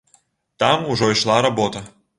[0.63, 1.87] Там ужо ішла работа.